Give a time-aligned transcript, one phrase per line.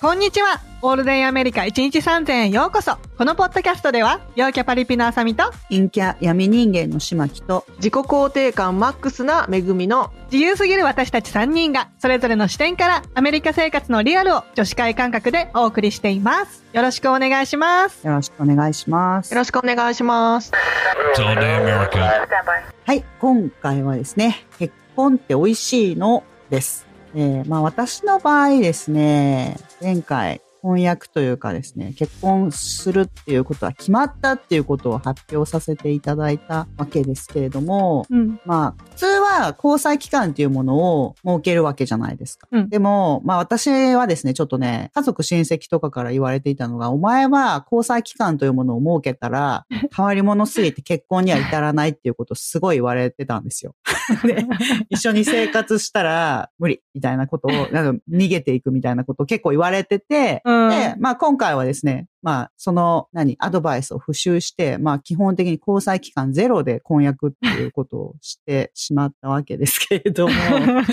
[0.00, 0.60] こんにちは。
[0.80, 2.98] オールデンアメリカ1日3000円ようこそ。
[3.16, 16.62] このポッドキャストでは、陽キャパリピのあさみと、陰キャ闇人間の島木と自己肯定感マックスな恵みの自由すぎる私たち3人が、それぞれの視点から、アメリカ生活のリアルを女子会感覚でお送りしています。
[16.72, 18.06] よろしくお願いします。
[18.06, 20.52] よろしくお願いしますよろしくお願いします。
[22.86, 26.22] はい今回はですね結婚って美味しいの？
[26.50, 38.40] です、えーまあ私の場合ですね前回婚約というかですね、結婚するっていうことは決まったっていうことを発表させていただいたわけですけれども、うん。
[38.44, 42.48] まあ、普通は交際期間っていうものを設けるわけじゃないですか。
[42.50, 53.74] うんでも、まあ私はですね、ちょっとね、家族親戚とかから言われていたのが、お前は交際期間というものを設けたら、 変わり者すぎて結婚には至らないっていうことをすごい言われてたんですよ。
[54.24, 54.44] で、
[54.90, 70.32] 一緒に生活したら無理みたいなことを、なんか逃げていくみたいなことを結構言われてて、うんで、まあ今回はですね、まあその、何、アドバイスを復習して、まあ基本的に交際期間ゼロで婚約っていうことをしてしまったわけですけれども、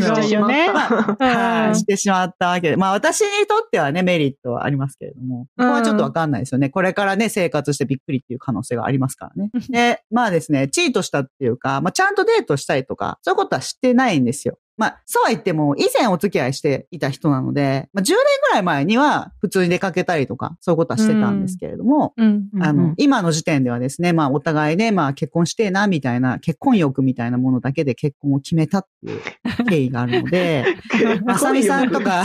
[0.00, 0.68] すごいよね。
[0.68, 2.76] はい、してしまったわけで。
[2.76, 6.70] まあ私にとってはね、メリットはありますけれども、ここはちょっとわかんないですよね。
[6.70, 9.50] これからね、生活してびっくりっていう可能性がありますからね。
[9.68, 14.58] で、まあですね、チートしたっていうか、まあちゃんとデートしたりとか、そういうことはしてないんですよ。
[14.76, 18.16] まあ、そうは言っても、以前お付き合いしていた人なので、まあ10年
[18.48, 22.48] ぐらい前には普通に出かけたりとか、そういうことはしてたんですけれども、うん。
[22.60, 29.20] あの今の時点ではですね、まあ、お互いね、まあ、結婚してえな、みたいな、結婚欲みたいなものだけで結婚を決めたっていう
[29.68, 30.64] 経緯があるので、
[31.24, 32.24] まさみさんとか、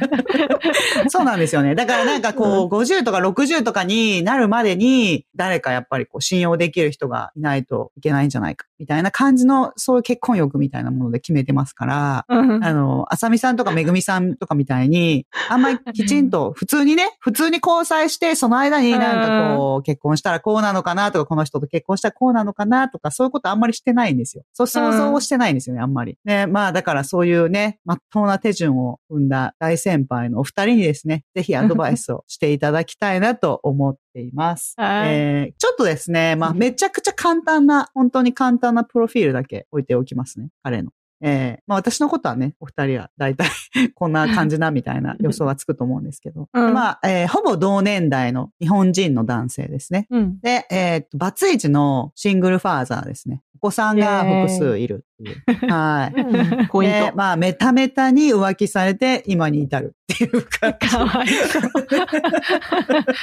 [1.08, 1.74] そうなんですよね。
[1.74, 24.44] だからなんかこう、50とか60とかになるまでに、誰かやっぱりこう、信用できる人がいないといけないんじゃないか、みたいな感じの、そういう結婚欲みたいなもので決めてますから、うんあの、あさみさんとかめぐみさんとかみたいに、あんまりきちんと、普通にね、普通に交際して、その間になんかこう、結婚したらこうなのかなとか、この人と結婚したらこうなのかなとか、そういうことあんまりしてないんですよ。
[24.52, 26.18] そう、想像をしてないんですよね、あんまり。
[26.24, 34.74] ね、まあだからそういうね、まっとうな手順を踏んだ大先輩のお二人にですね、ぜひアドバイスをしていただきたいなと思っています。
[34.78, 40.90] はいえーちょっとですね、まあめちゃくちゃ簡単な、本当に簡単なプロフィールだけ置いておきますね、彼の。
[41.22, 43.48] えーまあ私のことはね、お二人は大体
[43.94, 46.48] こんな感じなみたいな予想がつくと思うんですけど。
[46.52, 50.06] うんでまあ、えーほぼ同年代の日本人の男性ですね。
[50.10, 50.40] うん。
[50.40, 53.42] で、えーバツイチのシングルファーザーですね。
[53.62, 55.68] お子さんが複数いるっていう。
[55.70, 56.68] はい。
[56.68, 56.96] ポイント。
[56.96, 60.88] でまあ、メタメタに浮気されて今に至るっていう感じ。
[60.88, 61.62] かわいそう。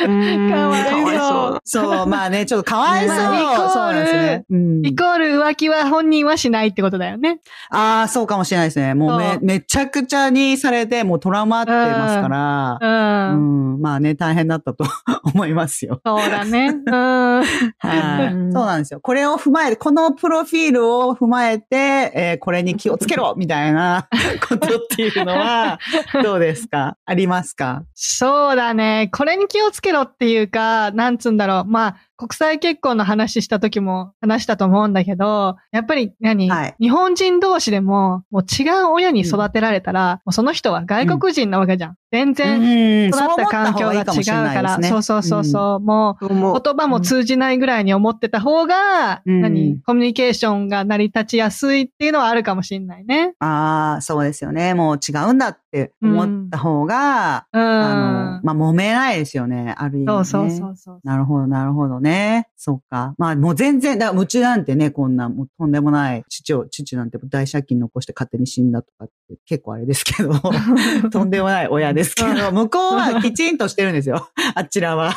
[0.08, 2.08] うんかわいそうそう。
[2.08, 3.18] まあね、ちょっとかわいそう。
[3.18, 4.46] まあイコールそうなんですね。
[4.50, 7.40] うんイコール浮気は本人はしないってことだよね。
[7.70, 8.94] ああ、そうかもしれないですね。
[8.94, 13.36] もうめ、めちゃくちゃにされて、もうトラウマってますから、う。
[13.36, 14.86] うんん、まあね、大変だったと
[15.34, 16.00] 思いますよ。
[16.06, 16.68] そうだね。
[16.86, 16.94] うん。
[16.94, 18.34] はい。
[18.34, 19.00] うんそうなんですよ。
[19.00, 21.76] これを踏まえて、このプロフィールを踏まえて、
[22.16, 24.08] えーこれに気をつけろ みたいな
[24.48, 25.80] ことっていうのは、
[26.24, 26.96] どうですか？
[27.06, 27.84] ありますか？
[27.94, 29.10] そうだね。
[29.14, 31.66] これに気をつけろっていうか、なんつうんだろう。
[31.66, 41.96] まあ、国際結婚の話した時も話したと思うんだけど、やっぱり何、はい日本人同士でも、もう違う親に育てられたら、もうその人は外国人なわけじゃん。
[42.12, 45.80] 全然ん育った環境が違うから、そうそうそうそう。
[45.80, 53.34] もう、言葉も通じないぐらいに思ってた方が、うん何コミュニケーションが成り立ちやすいっていうのはあるかもしれないね。
[53.40, 54.74] ああ、そうですよね。
[54.74, 57.62] もう違うんだって思った方が、うん。
[57.62, 59.76] あの、まあ、揉めないですよね。
[59.78, 60.14] ある意味、ね。
[60.14, 61.00] そうそうそうそう。
[61.04, 62.50] なるほど、なるほどね。
[62.56, 63.14] そっか。
[63.18, 69.08] まあもう全然、だからうちなんてね、こんなもうとんでもない父を、父なんて大借金残して勝手に死んだとか
[69.46, 70.34] 結構あれですけど、
[71.12, 74.30] とんでもない親ですけど、向こうはきちんとしてるんですよ。
[74.56, 75.14] あちらは。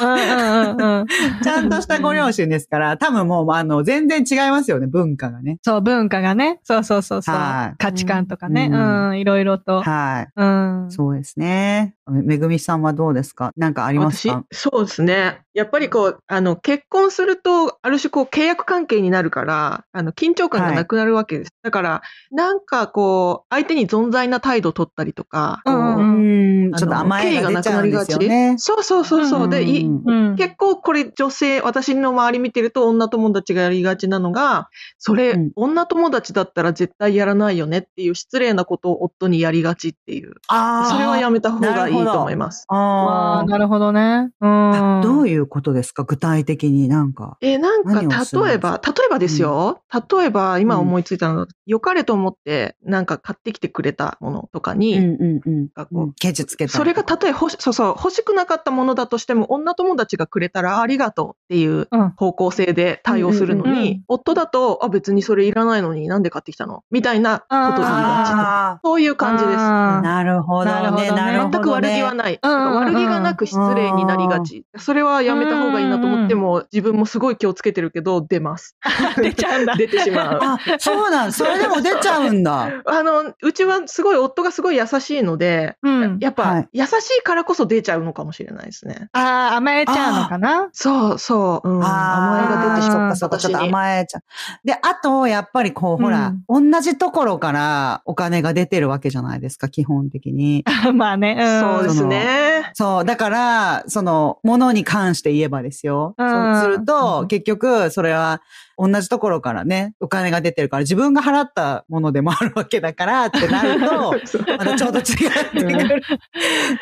[1.42, 5.58] ちゃんとしたご両親ですから、多分もう、あの、全然違いますよね、文化がね。
[5.62, 6.60] そう、文化がね。
[6.64, 7.22] そうそうそう。
[7.22, 8.68] 価値観とかね。
[8.72, 9.82] ううんん、いろいろと。
[9.82, 10.28] はい。
[10.34, 10.86] うん。
[10.90, 11.94] そうですね。
[12.10, 13.52] めめぐみさんはどうですか？
[13.56, 15.40] なんかあります私か、そうですね。
[15.54, 21.50] やっぱりこう、あの、結婚すると、ある種こう、契約関係になるから、あの、緊張感がなくなるわけです。
[21.62, 28.54] だから、なんかこう、相手に存在な態度を取ったりとか、うんちょっと甘えが出ちゃうんですよね。
[28.58, 29.48] そうそうそうそう。
[29.48, 30.36] で、いうんうん。
[30.36, 34.68] 結構これ女性、私の周り見てると女友達がやりがちなのが、
[34.98, 40.34] それ、うん女友達だったら絶対やらないよねっていう失礼なことを夫にやりがちっていう。
[40.48, 42.64] あーそれはやめた方がいいいいと思います。
[42.68, 44.30] あああ、なるほどね。
[44.40, 45.00] うあ。
[45.00, 45.02] ん。
[45.02, 46.04] どういうことですか？
[46.04, 47.36] 具体的になんか。
[47.40, 49.80] えーなんか、例えば、例えばですよ。
[49.92, 66.82] 例えば、今思いついたのは、良かれと思って、なんか買ってきてくれたものとかに、うんうんうんがこうケチつけたりそれがたとえ欲し、そうそう、欲しくなかったものだとしても、女友達がくれたらありがとうっていううん方向性で対応するのうんうんうんに、夫だと、あ、別にそれいらないのになんで買ってきたの？
[66.90, 68.32] みたいなこと言いがち。
[68.32, 69.56] あそういう感じです。
[69.58, 70.72] あーあ、なるほどね。
[70.72, 71.52] なるほどねなるほどね。
[71.52, 72.38] 全く悪気はない。
[72.42, 74.64] うんうんうん悪気がなく失礼になりがち。
[74.76, 78.76] それはやめた方がいいなと思っても、自分もすごい気をつけてるけど、出ます。
[79.16, 79.74] 出ちゃうんだ。
[79.78, 80.38] 出てしまう。
[80.42, 82.68] あ、そうなん、それでも出ちゃうんだ。
[82.86, 86.18] あの、うちはすごい夫がすごい優しいので、うん。
[86.20, 86.90] やっぱ、はい優し
[87.20, 89.08] いからこそ出ちゃうのかもしれないですね。
[89.12, 90.68] ああ、甘えちゃうのかな？
[90.72, 91.68] そうそう。
[91.68, 93.10] うん、甘えが出てしまう。
[93.10, 94.22] かそっか、ちょっと甘えちゃう。
[94.64, 100.64] で、あと、やっぱりこう、ほら、同じところからお金が出てるわけじゃないですか、基本的に。
[100.94, 101.34] まあね。
[101.34, 102.70] んそうですね。
[102.74, 106.14] そう、だから、その、ものに関して言えばですよ。
[106.18, 108.42] うんそうするうと、ん結局、それは、
[108.80, 114.14] 同じところからね、お金が出てるから、自分が払ったものでもあるわけだから、ってなると、
[114.56, 115.04] またちょっと違っ
[115.52, 116.02] てくる。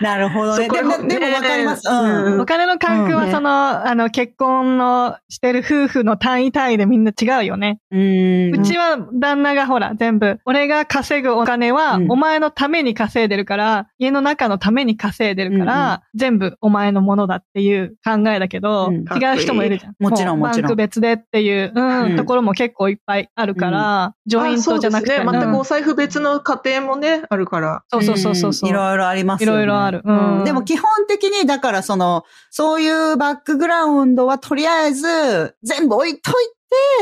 [0.00, 0.69] なるほどね。
[0.69, 1.89] でも、ねでもわかります。
[1.89, 3.19] お金の関係うん。
[3.19, 7.81] はその、あの、結婚のしてる夫婦の単位単位でみんな違うよね。
[7.91, 8.55] うん。
[8.55, 12.12] うちは旦那がほら、全部、俺が稼ぐお金は、うん。
[12.12, 18.99] お前のために稼いでるから、家の中のために稼いでるから、全部お前のものだっていう考えだけど、うん。
[18.99, 19.95] 違う人もいるじゃん。
[19.99, 20.71] もちろんうもちろん。
[20.71, 25.12] バンク別でっていう、うんうんところも結構いっぱいあるから、ジョイントじゃなくて。
[25.14, 25.40] あそうですね。
[25.40, 27.82] 全くうんお財布別の家庭もね、あるから。
[27.88, 28.69] そうそうそうそうそう。
[28.69, 29.52] んいろいろありますよね。
[29.55, 36.35] いろいろあるうんでも基本的に、だからその、そういうバックグラウンドはとりあえず全部置いとい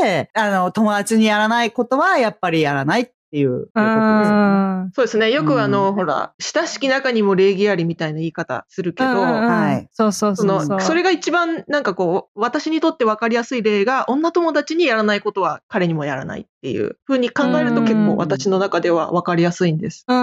[0.01, 4.71] て、あの、友達にやらないことはやっぱりやらないっていういうことですよね。
[4.81, 5.31] うんそうですね。
[5.31, 10.77] よくあの、うんほら、親しき中にも礼儀ありみたいな言い方するけど、うんうんうんはいそうそうそそうそう。
[10.77, 20.05] の、それが一番なんかこう、私にとって分かりやすい例が、女友達にやらないことは彼にもやらないっていう風に考えると結構私の中では分かりやすいんです。
[20.07, 20.15] うー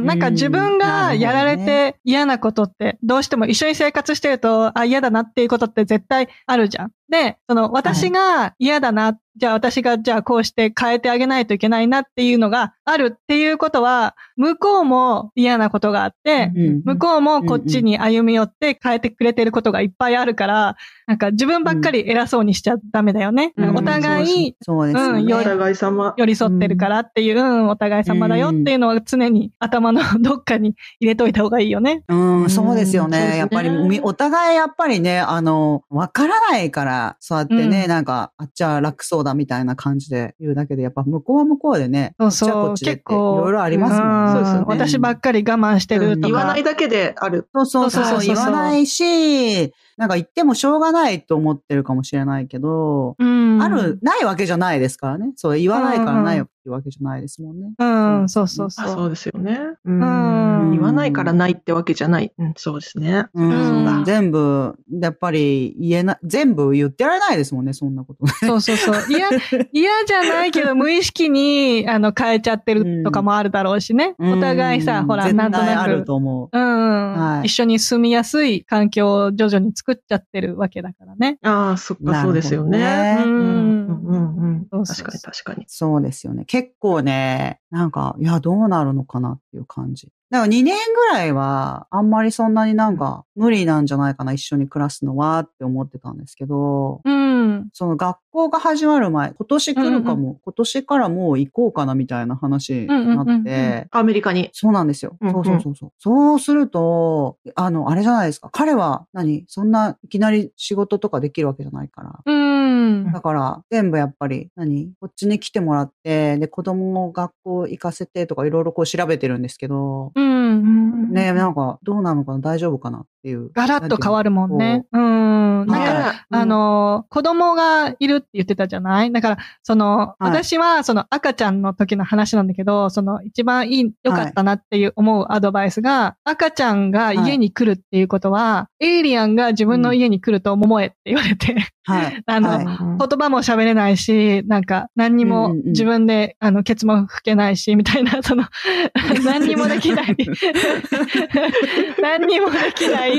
[0.00, 6.90] ん、なんか自分がやられて嫌なことって、どうしても一緒に生活してると、あ、嫌だなっていうことって絶対あるじゃん。
[7.08, 20.76] で、その私が嫌だな、じゃあ私がじゃあこうして変えてあげないといけないなっていうのがあるっていうことは、向こうも嫌なことがあって、うん向こうもこっちに歩み寄って変えてくれてることがいっぱいあるから、
[21.06, 23.52] なんか自分ばっかり偉そうにしちゃダメだよね。
[23.56, 24.98] うんお互いそうです。
[24.98, 26.14] うんよお互い様。
[26.16, 32.02] 寄り添ってるからっていう、うん、お互い様だよっていうのは常に頭のどっかに入れといた方がいいよね。
[32.08, 32.14] う
[32.44, 33.36] ん、そうですよね。
[33.36, 44.32] やっぱりみ、お互いやっぱりね、あの、わからないから、そうやってね、うんなんか、あっちは楽そうだみたいな感じで言うだけで、やっぱ向こうは向こうでね、そうそうこっちはこっちでって結構いろいろありますもんね。
[44.32, 46.26] そうですよね私ばっかり我慢してるとか。
[46.28, 47.48] 言わないだけである。
[47.54, 53.62] そうそうそうそう言わないし、なんか言ってもしょうがないと思ってるかもしれないけど、うん。
[53.62, 55.32] ある、ないわけじゃないですからね。
[55.36, 57.72] そう言わないからないうんわけじゃないですもんね。
[57.78, 57.84] う
[58.24, 58.94] ん、そうそうあそう。
[58.94, 59.58] そうですよね。
[59.84, 60.70] ううんん。
[60.72, 62.32] 言わないからないってわけじゃない。
[62.38, 63.26] うん、そうですね。
[63.34, 68.26] うん全部、やっぱり言えな、全部言ってられないですもんね、そんなこと。
[68.26, 68.94] そうそうそう。
[69.10, 69.28] いや、
[69.72, 74.14] 嫌じゃないけど、無意識に、あの、変えちゃってるとかもあるだろうしね。
[74.18, 76.06] お互いさ、うんほら、絶なんとな対あるく。
[76.06, 76.56] と思う。
[76.56, 81.38] うん、うんはい一緒に住みやすい環境を徐々に作っちゃってるわけだからね。
[81.42, 82.78] ああ、そっか、そうですよね。
[82.78, 84.84] ねううんん、うん、うん。
[84.84, 85.64] 確かに、確かに。
[85.68, 86.44] そうですよね。
[86.54, 90.12] 結構ね、なんか、いや、どうなるのかなっていう感じ。
[90.30, 97.68] だから2年ぐらいは、あんまりそんなになんか、無理なんじゃないかな、一緒に暮らすのはって思ってたんですけど、うん。
[97.72, 104.50] その学校が始まる前、今年来るかも、今年からもう行こうかなみたいな話になって、うんうんうんうんアメリカに？
[104.52, 105.16] そうなんですよ。
[105.20, 105.92] うんうんそうそうそうそう。
[105.98, 108.48] そうすると、あの、あれじゃないですか。
[108.52, 109.44] 彼は何？
[109.48, 112.20] そんないきなり仕事とかできるわけじゃないから。
[112.24, 112.63] うん。
[113.12, 114.92] だから、全部やっぱり、何？
[115.00, 121.12] こっちに来てもらって、で、子供を学校行かせてとかいろいろこう調べてるんですけど、うん。
[121.12, 122.38] ねなんか、どうなのかな？
[122.40, 123.00] 大丈夫かな？
[123.00, 123.50] っていう。
[123.54, 124.84] ガラッと変わるもんね。
[124.92, 125.66] うん。
[125.66, 129.12] なんはいか、あの、子供がいるって言ってたじゃない？
[129.12, 142.22] だから、その、はい私は、その赤ちゃんの時の話なんだけど、その、一番いい、良かったなっていう思うアドバイスが、赤ちゃんが家に来るっていうことは、エイリアンが自分の家に来ると思えって言われて、はい。
[142.26, 148.44] あのはい言葉も喋れないし、なんか何にもうんうんうん自分で、あの、ケツも吹けないし、みたいな、その、
[149.24, 150.16] 何にもできない。
[152.00, 153.13] 何にもできない。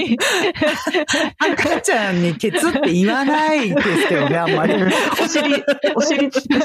[1.39, 4.73] 赤ちゃんにケツって言わないですけどね、あんまり。
[4.73, 5.63] お尻、
[5.95, 6.61] お尻ですね。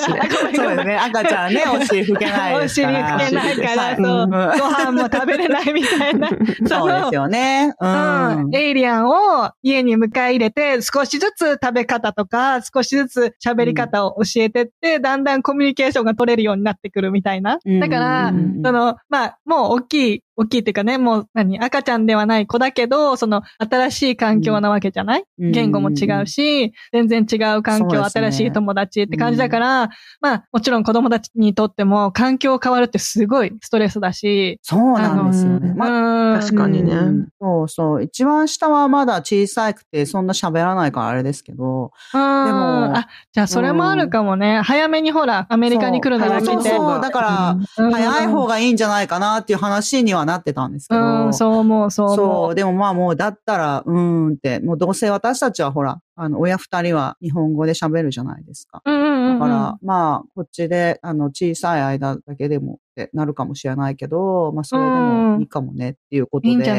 [0.55, 0.97] そうですね。
[0.97, 3.21] 赤ちゃんね、 お尻拭けないお尻ですから。
[3.21, 4.37] 拭けないから、はいそう、んご
[4.71, 6.29] 飯も食べれないみたいな。
[6.67, 7.75] そうですよね。
[7.81, 8.55] ううんん。
[8.55, 17.59] エイリアンを家に迎え入れて、少しずつ食べ方とか、少しずつ喋り方を教えてって、だんだんコミュニケーションが取れるようになってくるみたいな。
[17.81, 35.75] だから、うんうんうんその、まあ、もう大きい、大きいっていうかね、もう何、赤ちゃんではない子だけど、その、新しい環境なわけじゃない、うん言語も違うし、全然違う環境、ね新しい友達って感じだから、まあ、もちろん子供たちにとっても、環境変わるってすごいストレスだし、そうなんですよね。
[35.75, 38.03] まあ確かにねうんそうそう。
[38.03, 41.93] 一番下はまだ小さくて、そんな喋らないからあれですけど。
[42.15, 42.47] うん。
[42.47, 44.61] でもあ、じゃあそれもあるかもね。
[44.63, 46.47] 早めにほら、アメリカに来るなら来て。
[46.47, 47.01] そうそうそう。
[47.01, 51.27] だから、うん早い方がいいんじゃないかなっていう話にはなってたんですけど。
[51.27, 52.17] うん、そう思う、そう思う。
[52.17, 52.55] そう。
[52.55, 58.83] でもまあもう、だったら、うーんって、もうどうせ私たちはほら、あの、親二人は日本語で喋るじゃないですか。
[58.85, 59.39] うんうんうんうん。
[59.39, 66.71] だから、まあ、こっちで、あの、小さい間だけでもってなるかもしれないけど、まあ、それでもいいかもねっていうことで、いいんそ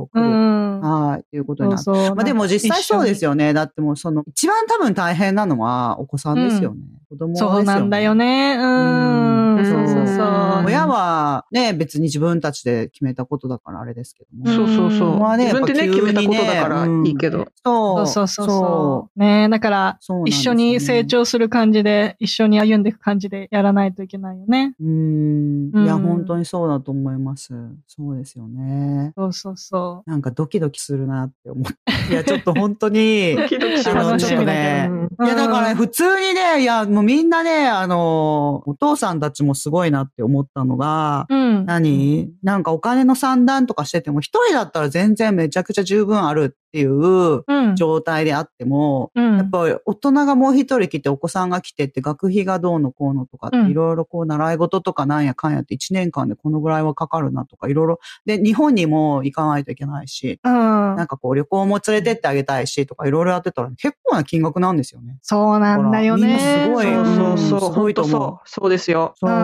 [0.00, 0.26] う、う来る。
[0.26, 0.80] ん。
[0.80, 1.84] はい、っていうことになって。
[1.84, 2.14] そうそう。
[2.14, 3.30] まあでも実際そうですよ。
[3.30, 3.52] よね。
[3.52, 6.80] だってもうその、一番多分大変なのはお子さんですよね。
[7.08, 7.56] 子供ですよね。
[7.56, 8.56] そうなんだよね。
[8.58, 9.56] うん。
[9.56, 10.64] うんそうそうそう。
[10.66, 14.46] 親はね、別に自分たちで決めたことだからあれですけども。
[14.46, 15.18] そうそうそう。
[15.18, 17.46] まあね自分でね決めたことだからいいけど。
[17.64, 18.46] そうそうそう
[18.90, 19.20] そう。
[19.20, 24.74] ねだから、一緒に成長する感じで、一緒に歩んでいく感じでやらないといけないよね。
[24.80, 25.70] うーん。
[25.72, 27.54] うんいや、本当にそうだと思います。
[27.86, 29.12] そうですよね。
[29.16, 32.12] そうそうそなんかドキドキするなって思って。
[32.12, 35.26] いや、ちょっと本当に、 ドキドキしますちょっとね、うんう。
[35.26, 41.66] いや、だからね、普通にね、いや、もうみんなね、あの、お父さんたちもすごいなって思ったのが、うん。
[41.66, 42.32] 何？
[42.42, 47.74] なんかお金の算段とかしてても、一人だったら全然めちゃくちゃ十分あるっていううん。
[47.74, 49.36] 状態であっても、うん。
[49.38, 58.00] やっぱり大人がもう一人来てお子さんが来てって学費がどうのこうのとかってうんいろいろこう習い事とかなんやかんやって1年間でこのぐらいはかかるなとかいろいろ。
[58.24, 65.18] で、日本にも行かないといけないし、うんなんかこう旅行も連れてってあげたいしとかいろいろやってたら結構な金額なんですよね。
[65.22, 66.26] そうなんだよね。
[66.26, 67.72] みんなすごいそうそうそう。
[67.72, 68.48] すごいと思うそう。
[68.62, 69.14] そうですよ。
[69.16, 69.34] そうう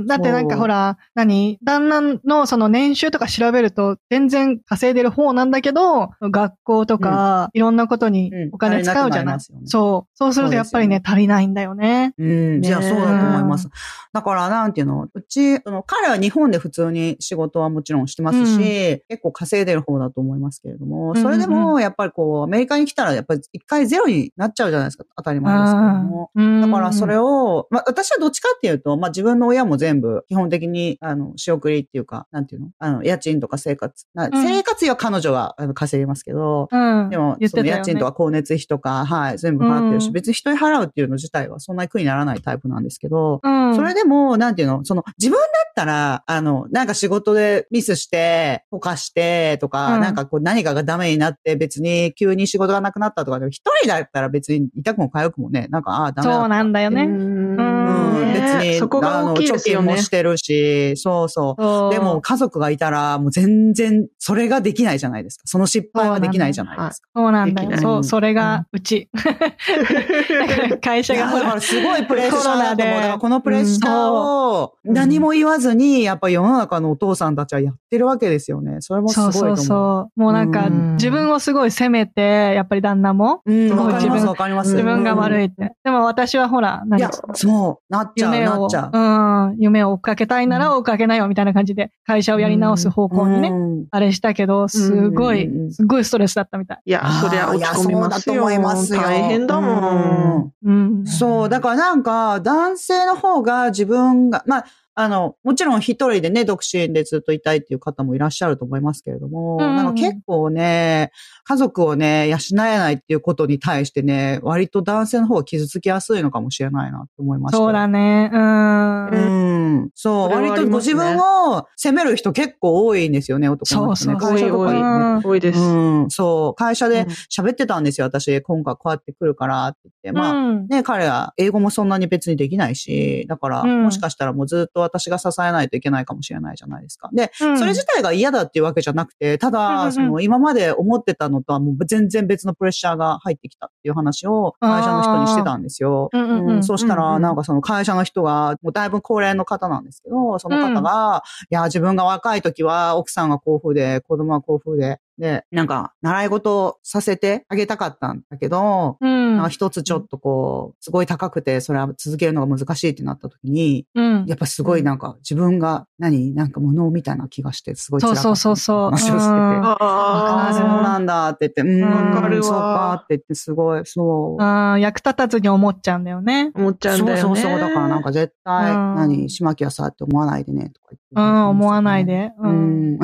[0.00, 1.58] んだってなんかほ、ら、何？
[1.64, 10.16] 旦那のその年収とか調べると全然稼いでる方なんだけど、学校とかいろんなことにうんお金使うじゃない、りますよねそう。
[10.16, 12.12] そうするとやっぱりね、足りないんだよね。
[12.18, 13.68] そううん、じゃあねそうだと思います。
[14.12, 25.04] だからなんていうの、うち、その彼は日本で普通に仕事はもちろんしてますし、うん結構稼いでる方だと思いますけれども、うんうんうんそれでもやっぱりこう、アメリカに来たらやっぱり一回ゼロになっちゃうじゃないですか。
[25.16, 26.30] 当たり前ですけれども。
[26.34, 32.68] うんだからそれを、を、まあ私はどっちかっていうと、まあ自分の親も全部基本的に、あの、仕送りっていうか、なんていうの？
[32.78, 34.06] あの、家賃とか生活。
[34.14, 37.48] な生活費は彼女があの稼ぎますけど、うん、でも、ね。
[37.48, 40.12] その家賃とか光熱費とか、はい、全部払ってるし、うん。
[40.12, 50.00] 別に人に払うっていうの自体はそんなに苦にならないタイプなんですけど、うん、それでも、なんていうの、その、自分だったら、あの、なんか仕事でミスして、ほかしてとか、うん。
[50.00, 57.02] なんかこう何かがダメになって別に急に仕事がなくなったとかでも、一人だったら別に痛くも痒くもね、なんか、ああ、ダメだそうなんだよね。
[57.02, 57.56] うん。
[57.56, 59.88] うん、別に、そこが大きいですよね。
[59.88, 61.28] あの貯金もしてるし、そう。
[61.28, 61.56] そ
[61.90, 61.94] う。
[61.94, 65.42] でも、家族がいたら、もう全然、それができないじゃないですか。
[65.46, 67.08] その失敗はできないじゃないですか。
[67.14, 67.76] そうなんだよ。
[67.78, 69.08] そう、それがうち。
[69.14, 72.42] だから会社がほらだから、すごいプレッシャーだと思う。
[72.42, 78.76] コロナでだからこのプレッシャーを何も言わずに、やっぱ世の中のお父さんたちはやってるわけですよね。
[78.80, 79.56] それもすごそういと思う。
[79.56, 80.20] そうそう。
[80.20, 84.70] もうなんかうん、自分をすごい責めて、やっぱり旦那も、うん、わかります、自分わかります。
[84.72, 85.46] 自分が悪いい。
[85.46, 85.72] って。
[85.84, 88.98] でも私はほら、何いや、そう、なっちゃう、夢をなっちゃ、う。
[88.98, 96.82] うん、夢を追っかけたいなら追っかけなよみたいな感じで会社をやり直す方向にね、うんあれしたけど、すごいうん、すごいストレスだったみたい。
[96.84, 97.86] いや、そりゃ落ち込みますよ。
[97.86, 100.52] いやそうだと思いますよ大変だもん。
[100.64, 101.06] うん。
[101.06, 104.66] そう、だからなんか、男性の方が自分が、まあ、
[105.00, 111.12] あの、もちろん一人でね、独身でずっといたいっていう方もいらっしゃると思いますけれども、うんうんなんか結構ね、
[111.44, 117.58] 家族をね、養えないっていうことに対してね、割と男性の方が傷つきやすいのかもしれないなって思いました。
[117.58, 118.28] そうだね。
[118.32, 119.06] うん。
[119.06, 119.57] うん。
[119.94, 124.16] そう、割とご自分を責める人結構多いんですよね、男の人ね。
[124.20, 124.72] そう会社とか
[125.18, 125.58] に多いです。
[125.58, 126.54] うん、そう。
[126.54, 127.08] 会社でうん。
[127.48, 128.42] 喋ってたんですよ、私。
[128.42, 130.12] 今回こうやって来るからって言って。
[130.12, 130.66] まあ、うん。
[130.68, 133.84] ね、彼は英語もそんなに別にできないし、だから、うん。
[133.84, 137.10] もしかしたらもうずっと私が支えないといけないかもしれないじゃないですか。
[137.12, 137.58] で、うん。
[137.58, 146.10] それ自体が嫌だっていうわけじゃなくて、ただ、んその、今まで思ってたのとはもう全然別のプレッシャーが入ってきたっていう話を会社の人にしてたんですよ。
[146.12, 146.62] うん。
[146.62, 159.48] そしたら、なんかその会社の人が、もうだいぶ高齢の方なんですけど、その方が、いや、自分が若い時は奥さんがこういう風で、子供はこういう風で、で、なんか、習い事をさせてあげたかったんだけど、うん。
[159.50, 164.24] 一つちょっとこう、すごい高くて、それは続けるのが難しいってなった時に、うん。
[164.26, 166.34] やっぱすごいなんか自分が何？
[166.34, 174.42] なんか無能みたいな気がして、すごい辛かったそうそうそうそう話をしてああ、あそうなんだって言って、うん、わかるわそうかって言って、すごい、そう。
[174.42, 176.52] あー役立たずに思っちゃうんだよね。
[176.54, 177.22] 思っちゃうんだよね。
[177.22, 177.60] そうそうそう。
[177.60, 181.07] だからなんか絶対、うん何、島木はさって思わないでね、とか言って。
[181.16, 182.04] うん、思わない。
[182.04, 182.32] で。
[182.38, 182.48] う。
[182.48, 182.98] ん。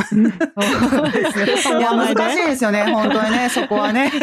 [1.62, 4.11] そういや、難しいですよね、本当にね、そこはね。
[4.14, 4.18] う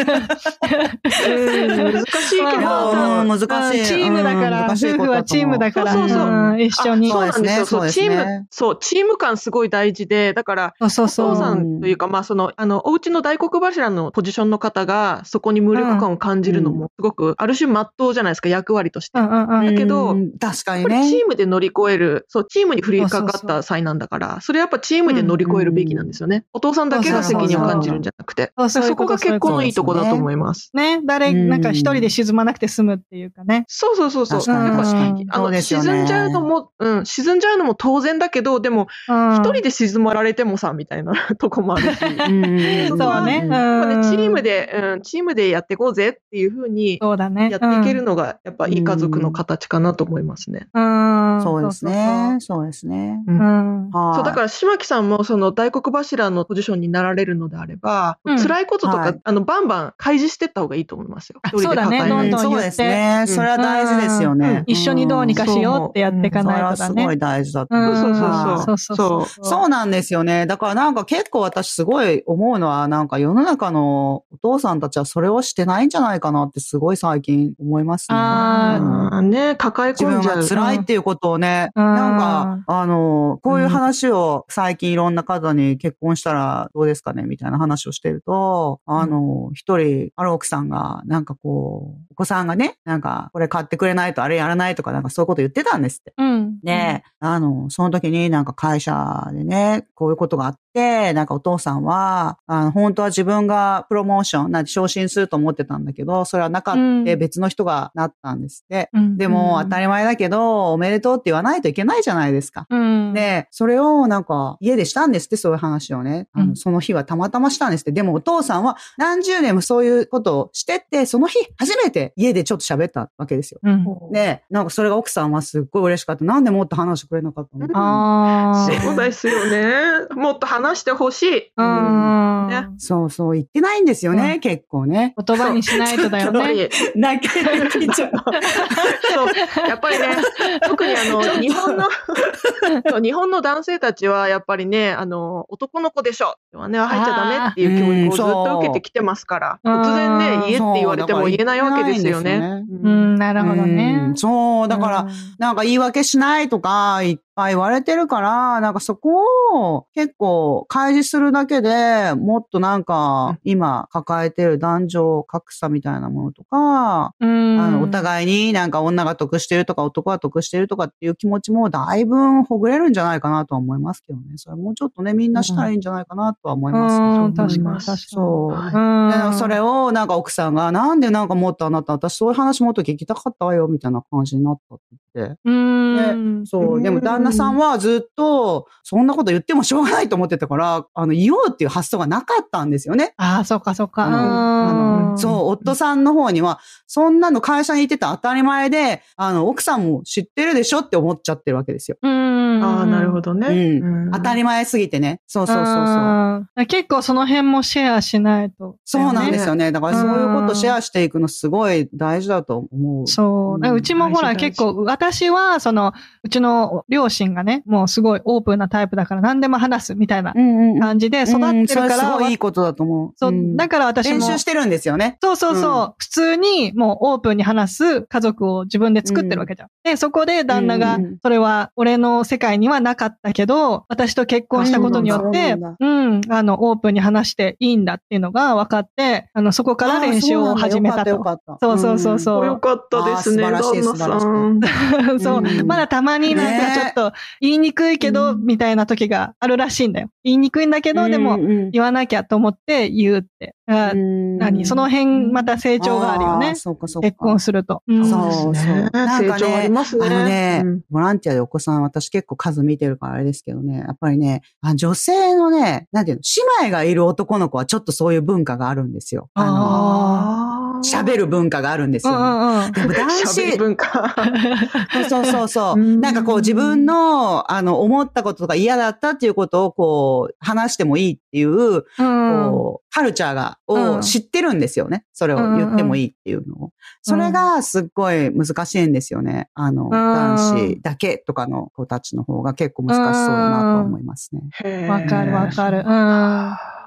[1.88, 3.38] ん難しいけど、うん難
[3.72, 7.10] しいうんチームだから、夫婦はチームだから、そうそうそうん一緒に。
[7.10, 7.88] そうなんですよ。
[7.88, 11.34] チーム、そう、チーム感すごい大事で、だから、そうそうおそう。
[11.34, 19.18] 父さんというか、まあ、その、あの、お家の大黒柱のポジションの方が、そこに無力感を感じるのも、すごく、ある種、真っ当じゃないですか、役割として。
[19.18, 19.66] うんうんうん。
[19.66, 21.22] だけどうん確かにやっぱりチね。
[21.24, 26.44] ームで乗り越える、そう、チームに降りかかった災難だから、それやっぱチームで乗り越えるべきなんですよね。
[26.52, 28.52] お父さんだけが責任を感じるんじゃなくて。
[28.58, 30.70] そうそうそこが結婚のいいとこだと思います。
[30.74, 33.64] ね、誰、うんなんか一人で沈まなくて済むっていうかね。
[33.68, 34.54] そうそうそうそう。
[34.54, 34.82] やっぱ。
[35.30, 39.36] あの、ね沈んじゃうのも、うん、沈んじゃうのも当然だけど、でも、うん。
[39.36, 42.04] 一人で沈まられてもさ、みたいなとこもあるし。
[42.04, 43.40] うんそうね。
[43.44, 43.52] うん。
[43.52, 47.48] やっぱね、チームで、うん、チームでやっていこうぜっていうふうにそうだね。
[47.50, 50.68] やっていけるのが、やっぱいい家族の形かなと思いますね。
[50.74, 51.36] うん。
[51.36, 51.42] うん。
[51.42, 52.36] そうですね。
[52.40, 53.22] そうですね。
[53.26, 53.42] そうそ
[53.90, 54.14] はい。
[54.16, 61.40] そう、だから、島木さんも、その、大黒柱のポジションになられるのであれば、うん辛いこととか、はいあの、バンバン開示してった方がいいと思いますよ。
[61.42, 63.24] あ一人で抱えないそうだねどんどんそうですね。
[63.28, 64.64] それは大事ですよね。
[64.66, 67.02] 一緒にどうにかしようってやっていかないとだね。
[67.02, 67.96] はすごい大事だとうん思う。
[67.96, 69.44] そうそうはいそうそうそうそう。
[69.44, 70.46] そうなんですよね。
[70.46, 78.16] だからなんか結構私すごい思うのは、なんか世の中のお父さんたちはそれをしてないんじゃないかなってすごい最近思いますね。
[78.18, 80.36] あーうんうんね、抱え自分込んじゃう。
[80.38, 96.14] が辛いっていうことをね、うんなんか、あの、こういう話を最近いろんな方に結婚したらどうですかねみたいな話をしてると、あの、一人、ある奥さんが、なんかこう、お子さんがね、なんか、これ買ってくれないとあれやらないとか、なんかそういうこと言ってたんですって。
[96.16, 96.60] うん。
[96.60, 108.88] で、あの、その時になんか会社でね、こういうことがあって、なんかお父さんは、あの、本当は自分がプロモーション、なんて昇進すると思ってたんだけど、それはなかった、うん別の人がなったんですって。
[108.92, 112.66] うんでも、当たり前だけど、おめでとうって言わないといけないじゃないですか。
[112.70, 113.12] うん。
[113.12, 116.28] で、それをなんか家でしたんですって、そういう話をね。
[116.32, 117.92] あのうんその日はたまたましたんですって。
[117.92, 123.60] でもお父さんは何十年もそういうことをしてって、その日初めて家でちょっと喋ったわけですよ。
[123.62, 124.12] うん。
[124.12, 126.24] で、なんかそれが奥さんはすっごい嬉しかった。
[126.24, 128.80] なんでもっと話してくれなかったのああ。
[128.80, 130.14] そうですよね。
[130.14, 131.52] もっと話してほしい。
[131.56, 132.32] うん。
[132.48, 132.68] ね。
[132.78, 134.40] そうそう、言ってないんですよね、うん。
[134.40, 135.14] 結構ね。
[135.26, 136.68] 言葉にしないとだよね。
[136.94, 138.10] 泣ける聞いちゃう。
[138.10, 140.16] そう、やっぱりね、
[140.62, 141.88] 特にあの、日本の、
[143.02, 149.82] 日本の男性たちは、やっぱりね、あの、男の子でしょではね、入っちゃダメっていう教育をずっと受けてきてますから、うん。
[149.82, 152.64] 突然ね、家って言われても言えないわけですよね。
[152.82, 153.14] ううん。
[153.14, 154.04] ん、なるほどね。
[154.08, 154.16] うん。
[154.16, 155.06] そう、だから、
[155.38, 157.00] なんか言い訳しないとか、
[157.34, 159.10] ぱい言われてるから、なんかそこ
[159.54, 174.36] を結構開示するだけでもっとなんか今抱えてる男女格差みたいなものとか、うん、あのお互いになんか女が得してるとか男が得してるとかっていう気持ちもだいぶほぐれるんじゃないかなとは思いますけどね。
[174.36, 177.98] それもうちょっとね、みんなしたらいいんじゃないかなとは思います、うん、そう確かに確かに。
[177.98, 178.50] そう。
[178.52, 185.36] はいそれをなんか奥さんが、なんでなんかもっとあなた、私そういう話もっと聞きたかったわよ、みたいな感じになったってて。
[185.44, 186.46] うん。
[186.46, 186.80] そうう。
[186.80, 193.14] んでも旦那さんはずっと、そんなこと言ってもしょうがないと思ってたから、あの、言おうっていう発想がなかったんですよね。
[193.16, 194.04] ああ、そうかそうか。
[194.04, 194.72] あのあ
[195.12, 201.96] のそう、夫さんの方には、そんなの会社に行ってた当たり前で、あの、奥さんも知ってるでしょって思っちゃってるわけですよ。
[202.02, 202.62] うん。
[202.62, 203.22] ああ、なるほど。
[203.22, 203.78] どね。
[203.80, 205.20] うん当たり前すぎてね。
[205.26, 206.66] そうそうそうそう。
[206.66, 208.76] 結構その辺もシェアしないと。
[208.84, 209.66] そうなんですよね。
[209.66, 209.72] ね。
[209.72, 213.06] だからそういうことシェアしていくのすごい大事だと思う。
[213.06, 213.74] そう。
[213.74, 220.80] うちもほら結構、私は、その、うちの両親がね、もうすごいオープンなタイプだから何でも話すみたいなうんうん。
[220.80, 223.12] 感じで育ってるうんそれから、すごいいいことだと思う。
[223.16, 224.20] そう、んだから私も。
[224.20, 225.18] 練習してるんですよね。
[225.20, 229.68] そうそうそう、う普通にもうオープンに話す家族を自分で作ってるわけじゃん。
[229.82, 241.22] で、そこで旦那がうんうん、それは俺の世界にはなかったけど、私と結婚したことによってうなんだ、うん、あの、オープンに話していいんだっていうのが分かって、あの、そこから練習を始めたと。
[241.60, 244.60] そうそうそうそうよかったですね、あー素晴らしい旦那さん。
[245.20, 250.08] そう、うんまだたまになんかちょっと言いにくいけど、うんみたいな時があるらしいんだよ。
[250.24, 253.54] 言いにくいんだけど、でもうん言わなきゃと思って言うって。
[253.66, 254.66] 何？
[254.66, 256.54] その辺また成長があるよね。
[256.54, 257.08] そうかそうか。
[257.08, 257.82] 結婚すると。
[257.86, 258.52] うんそうそう。
[258.52, 266.22] ねなんか成長ありますねあのね、うんボランティアでお子さん、私結構数見てるからあれですけどね、やっぱりね、あ女性のね、なんていうの、
[266.60, 269.30] 姉妹がいる男の子はちょっとそういう文化があるんですよ。
[269.34, 270.41] あの、あー
[270.82, 272.72] 喋る文化があるんですうよ、ね。
[272.72, 274.14] でも男子、文化。
[275.08, 285.04] そうそうそうなんかこう自分の、あの、思ったこととか嫌だったっていうことをこう、話してもいいっていう、うんこう、カルチャーが、うんを知ってるんですよね。
[285.12, 286.70] それを言ってもいいっていうのを。
[287.00, 289.48] それがすっごい難しいんですよね。
[289.54, 294.88] あの、男子だけとかの子たちの方が結構難しそうだなとは思いますね。
[294.88, 295.84] わかるわかる。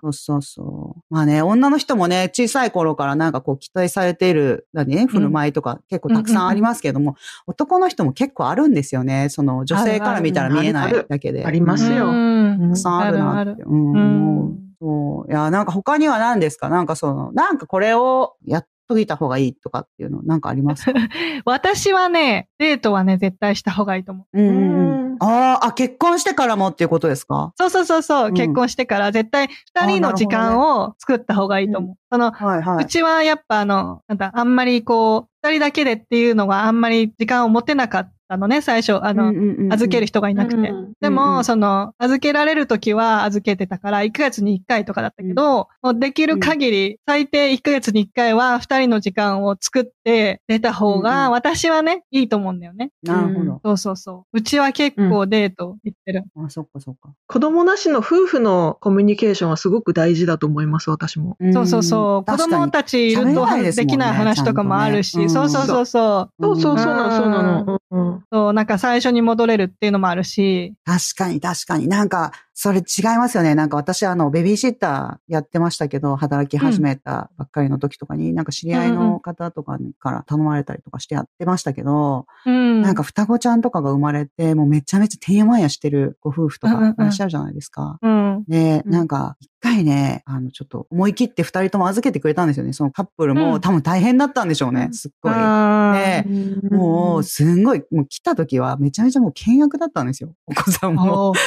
[0.05, 0.13] うん。
[0.13, 1.01] そうそうそう。
[1.13, 4.95] まあね、女の人もね、小さい頃からなんかこう期待されている、何？
[4.95, 7.15] ね、振る舞いとか結構たくさんありますけども、
[7.47, 9.29] 男の人も結構あるんですよね。
[9.29, 11.45] その女性から見たら見えないだけで。
[11.45, 12.07] ありますよ。
[12.07, 13.63] うんたくさんあるなって。
[13.63, 14.59] うん。
[15.27, 16.69] いや、なんか他には何ですか？
[16.69, 20.93] なんかその、なんかこれをやっといた方がいいとかっていうの、なんかありますか？
[21.45, 24.39] 私はね、デートはね、絶対した方がいいと思う。
[24.39, 24.47] うん。
[24.47, 25.17] うん。
[25.19, 27.53] あーあ、結婚してからもっていうことですか？
[27.57, 28.33] そうそうそうそう、うん。
[28.33, 31.95] 結婚してから絶対二人の時間を作った方がいいと思う。
[32.11, 39.03] その、はいはうちはやっぱあの、なんだ、あんまりこう、二人だけでっていうのがあんまり時間を持てなかったのね、最初。
[39.03, 39.33] あの、
[39.71, 40.55] 預ける人がいなくて。
[40.57, 52.91] うんでうんうも、んその、預けられるときは預けてたから、1ヶ月に1回とかだったけど、もうできる限り、最低1ヶ月に1回は2人の時間を作って出た方うんが、うん私はね、いいと思うんだよね。
[53.03, 53.61] なるほど。
[53.63, 54.37] そうそうそう。
[54.37, 56.23] うちは結構デート行ってる。
[56.37, 57.09] あ、そっかそっか。
[57.27, 61.37] 子供なしの夫婦のコミュニケーションはすごく大事だと思います、私も。
[61.53, 62.31] そうそうそう。
[62.31, 66.43] 子供たちいるとできない話とかもあるし、ちゃんとねそうそうそうそう。
[66.43, 67.79] そうそう、そうなの、そうなうんの。
[67.91, 71.87] うんうんそう、なんか最初に戻れるっていうのもあるし、確かに確かに。
[71.87, 73.53] なんか、それ違いますよね。
[73.53, 82.81] なんか私あの、ベビーシッターやってましたけど、働き始めたばっかりの時とかに、なんか知り合いの方とかから頼まれたりとかしてやってましたけど、うん。
[82.81, 87.99] なんか双子ちゃんとかが生まれて、もうめちゃめちゃてんやわんやしてるご夫婦とうんうんうんかいらっしゃるじゃないですか。
[88.01, 88.45] うん。
[88.47, 92.71] で、うんなんか、一回ね、あの、ちょっと思い切って二人とも預けてくれたんですよね。
[92.71, 94.89] そのカップルも、うん多分大変だったんでしょうね。
[94.93, 95.33] すっごい。
[95.35, 100.33] あーねもう、すんごい、もう来た時はめちゃめちゃもう険悪だったんですよ。
[100.45, 101.33] お子さんも。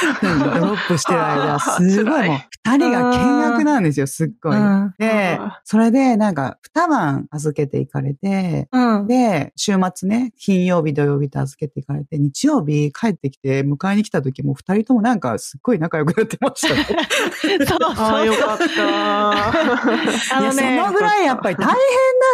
[0.99, 4.57] してる間、すごいもう、二人が険悪なんですよ、すっごい。
[4.57, 9.07] うんであ、それで、なんか、二晩預けていかれて、うん。
[9.07, 16.85] で、週末ね、金曜日、土曜日と預けていかれて、日曜日帰ってきて、迎えに来た時も二人ともなんか、すっごい仲良くなってましたね。
[17.65, 19.39] そうああ、そうよかった。
[20.37, 21.75] あのねいや、そのぐらいやっぱり大変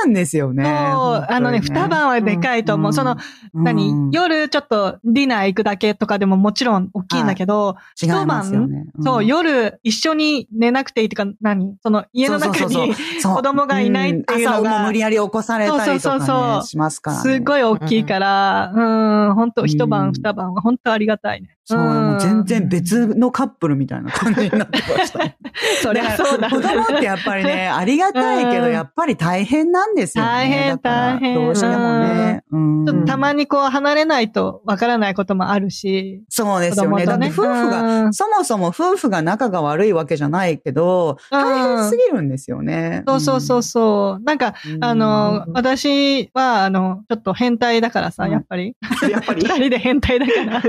[0.06, 0.64] なんですよね。
[0.64, 2.94] そう、あのね、二晩はでかいと思う。
[2.94, 3.18] その、
[3.54, 8.10] 何、うん夜ちょっとディナー行くだけとかでももちろん大きいんだけど、違い
[8.56, 8.86] よね。
[9.00, 9.04] ん。
[9.04, 11.76] そう、夜一緒に寝なくていいっていうか、何？
[11.82, 14.62] その家の中に子供がいないっていうのが。
[14.62, 14.66] ん。
[14.68, 16.38] 朝も無理やり起こされたりとそうそうそうそう。
[16.38, 17.24] かね、しますからね。
[17.24, 20.14] すごい大きいから、うん、本当一晩うん。
[20.14, 21.50] 二晩は本当ありがたいね。
[21.68, 25.38] そう、もう全然別のカップルみたいな感じになってましたね。
[25.82, 30.30] そりゃそうだ子供ってやっぱりね、 ありがたいけど、うんやっぱり大変なんですよね。
[30.30, 32.44] 大変大変どうしてもね。
[32.52, 36.22] うんちょっとたまにこう離れないとわからないこともあるし。
[36.30, 37.06] そうですよね。
[37.06, 43.04] だって夫婦が、うんそもそも夫婦が仲が悪いわけじゃないけど、大変すぎるんですよね。
[43.08, 44.24] そうそうそうそう。
[44.24, 48.76] なんか、うんあのう、ん私は、あの、ちょっと変態だからさ、うんやっぱり。
[49.10, 49.42] やっぱり？
[49.46, 49.56] 二。
[49.56, 50.62] 人で変態だから。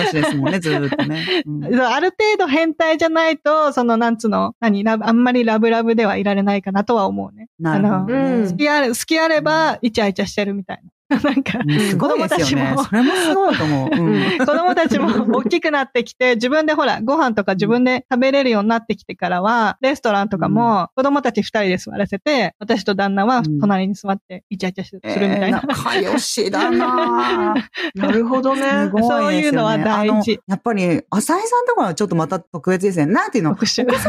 [0.00, 1.42] 良しですもんね、ずーっとね。
[1.46, 7.48] うん ある程度変態じゃないと、その、なんつうの、何、ラブあんまりラブラブではいられないかなとは思うね。
[7.58, 10.90] なるほどうねん好きあれ、好きあれば、イチャイチャしてるみたいな。
[11.22, 12.84] なんか、うんすごいですよね子供たちも。
[12.84, 13.90] それもすごいと思う。
[13.94, 25.58] うん子供たちも大きくなってきて、自分でほら、ご飯とか自分で食べれるようになってきてからは、レストランとかも子供たち二人で座らせて、私と旦那は隣に座ってイチャイチャするみたいな。
[25.58, 27.62] えー仲良しだなぁ
[27.94, 28.62] なるほどね。
[28.62, 29.24] すごいですよね。
[29.24, 33.06] そういうのは大事やっぱり、浅井さんとかはちょっとまた特別ですね。
[33.06, 33.52] なんていうの？
[33.52, 34.06] お子さんがいない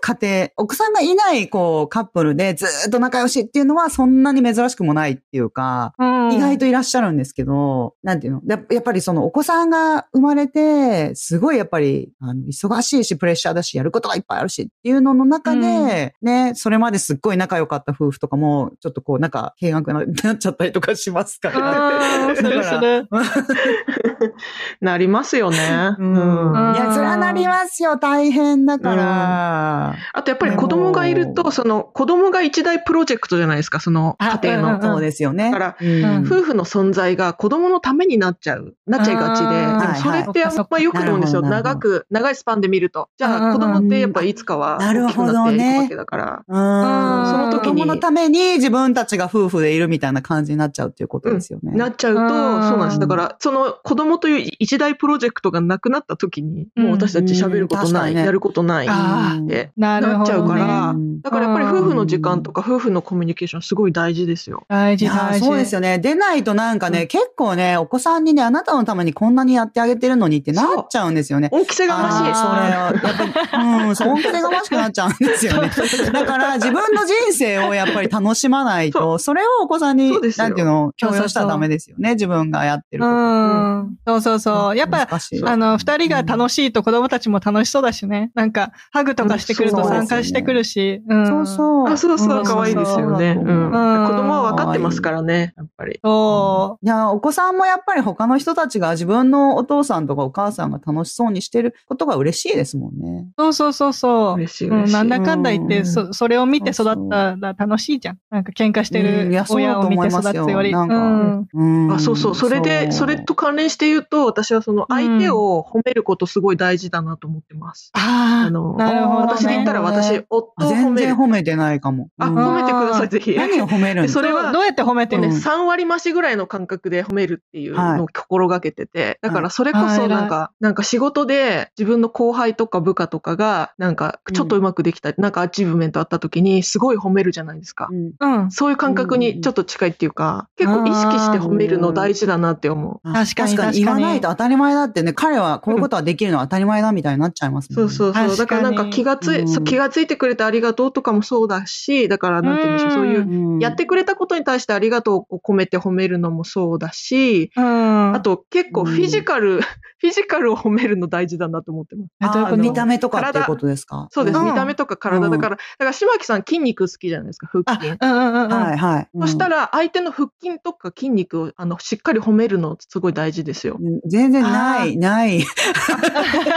[0.00, 8.42] 家庭、奥さんがいない、こう、カップルでずーっと仲良しっていうのはそんなに珍しくもないっていうか、うん意外といらっしゃるんですけど、なんていうの？
[8.46, 22.28] ややっぱりそのお子さんが生まれて、すごいやっぱり、あの、忙しいし、プレッシャーだし、やることがいっぱいあるしっていうのの中で、ね、それまですっごい仲良かった夫婦とかも、ちょっとこう、なんか、険悪ななっちゃったりとかしますから。
[22.28, 23.08] うんするする。
[24.80, 25.96] なりますよね。
[25.98, 26.52] うん。
[26.52, 27.96] うんいや、それはなりますよ。
[27.96, 29.96] 大変だから。
[30.12, 34.68] あとやっぱり子供がいると、その子供が一大プロジェクトじゃないですか、そのあ家庭の。
[34.68, 35.50] うんうんそうですよね。
[35.50, 41.42] だからうん夫婦の存在が子供のためになっちゃう、なっちゃいがちで、それってあんま良くないんですよ。
[41.42, 43.08] 長く、長いスパンで見ると。
[43.18, 46.44] じゃあ子供ってやっぱいつかはなる大きくほどなっていわけだから。
[46.46, 47.30] うん。
[47.30, 51.72] その時に子供のために自分たちが夫婦でいるみたいな感じになっちゃうっていうことですよね。
[51.72, 52.28] なっちゃうと、うん
[52.70, 53.00] そうなんです。
[53.00, 64.64] だから、その子供という一大プロジェクトがなくなった時に、もう私たち喋ることない、やることないってなっちゃうからうんだからやっぱり夫婦の時間とか夫婦のコミュニケーションすごい大事ですよ。
[64.68, 65.46] 大事大事。
[65.46, 65.98] そうですよね。
[65.98, 71.48] 出ないとなんかね、うん結構ね、お子さんにね、あなたのためにこんなにやってあげてるのにってなっちゃうんですよね。
[71.50, 72.16] 恩着せがましい。
[72.18, 75.70] それは、やっぱり、うん、そう、本当にがましくなっちゃうんですよね。
[76.12, 82.10] だから、自分の人生をやっぱり楽しまないと、それをお子さんに、なんていうの、強要したらダメですよね。
[82.10, 83.16] 自分がやってるうこと。
[83.16, 83.96] ん。
[84.06, 84.76] そうそうそう。
[84.76, 88.30] やっぱ、あの、二人が楽しいと子供たちも楽しそうだしね。
[88.34, 91.02] なんか、ハグとかしてくると参加してくるし。
[91.08, 91.26] うん。
[91.26, 91.88] そうそう。
[91.88, 93.36] あ、そうそう、可愛いですよね。
[93.40, 93.70] うん
[94.10, 96.00] 子供は分かってますからね、やっぱり。
[96.10, 103.28] そいや、お子さんもやっぱり他の人たちが自分のお父さんとかお母さんが楽しそうにしてることが嬉しいですもんね。
[103.38, 103.42] う。
[103.42, 104.34] そうそうそうそう。
[104.34, 104.94] 嬉しいうん、嬉しい。
[104.94, 108.18] なんだかんだ言って、うんそ、それを見て育ったら楽しいじゃん。
[108.30, 110.72] なんか喧嘩してる親を見て育つより。
[110.72, 111.48] うん。
[111.52, 112.34] うんあそうそう。
[112.34, 117.90] それで、それと関連して言うと、私はその相手を褒めることすごい大事だなと思ってます。
[117.94, 119.32] ああ、あの、なるほど、ね。
[119.32, 121.08] 私で言ったら私、夫を褒める。
[121.10, 122.08] 全然褒めてないかも。
[122.18, 123.34] あ、うん褒めてください、ぜひ。
[123.36, 127.98] 何を褒めるんですかでそれはどうやって褒めてるね、うん3割増しぐらいの感覚で褒めるっていうはい。
[127.98, 129.96] のを心がけてて、だからそれこはい。
[129.96, 137.88] そなんか、なんか仕事で自分の後輩とか部下とかが、なんかちょっとうまくできた、なんかアチーブメントあった時にすごい褒めるじゃないですか。
[137.90, 138.12] うん。
[138.18, 138.50] うん。
[138.50, 143.08] そういう感覚にちょっと近いっていうか、結構意識して褒めるの大事だなって思う。
[143.08, 143.78] あ確かに確かに。
[143.80, 147.92] 言わないと当たり前だってね、彼はこういうことはできるのは当たり前だみたいになっちゃいますもんね。
[147.94, 148.36] そうそうそう。
[148.36, 158.14] だからなんか気がつい、気がついてくれてありがとうとかもそうだし、だからなんて言うんでしょう、そういう、うんやってくれたことに対してありがとうを込めて褒めるのもそうだし、うん。
[158.14, 159.60] あと結構フィジカル、
[160.00, 162.10] フィジカルを褒めるの大事だなと思ってます。
[162.22, 162.54] えどういうこと？
[162.54, 164.08] あ見た目とかっていうことですか？
[164.10, 165.56] そうです、うん見た目とか体だから。
[165.56, 167.88] だから、島木さん筋肉好きじゃないですか、腹筋。
[167.88, 168.50] うんうんうんうん。
[168.50, 169.08] はいはい。
[169.20, 173.76] そしたら、ら、相手の腹筋とか筋肉を、あの、しっかり褒めるのすごい大事ですよ。
[173.80, 175.44] うん全然ない、ない。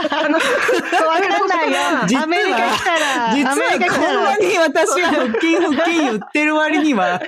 [0.10, 0.42] あの、わ
[1.20, 2.08] かんないよ。
[2.08, 3.54] 実はアメリカ来たら、実は
[3.90, 7.22] こんなに私が腹筋腹筋言ってる割には、